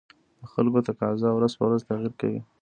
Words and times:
د 0.39 0.43
خلکو 0.53 0.79
تقاتضا 0.87 1.29
ورځ 1.33 1.51
په 1.57 1.63
ورځ 1.67 1.81
تغير 1.89 2.13
کوي 2.19 2.39